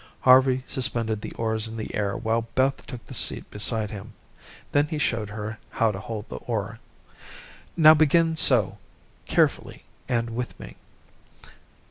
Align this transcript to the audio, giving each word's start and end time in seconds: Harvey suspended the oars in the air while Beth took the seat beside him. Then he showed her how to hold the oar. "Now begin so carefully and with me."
Harvey 0.21 0.63
suspended 0.65 1.21
the 1.21 1.31
oars 1.33 1.67
in 1.67 1.77
the 1.77 1.93
air 1.93 2.17
while 2.17 2.47
Beth 2.55 2.87
took 2.87 3.05
the 3.05 3.13
seat 3.13 3.47
beside 3.51 3.91
him. 3.91 4.13
Then 4.71 4.87
he 4.87 4.97
showed 4.97 5.29
her 5.29 5.59
how 5.69 5.91
to 5.91 5.99
hold 5.99 6.27
the 6.27 6.37
oar. 6.37 6.79
"Now 7.77 7.93
begin 7.93 8.35
so 8.35 8.79
carefully 9.27 9.83
and 10.09 10.31
with 10.31 10.59
me." 10.59 10.77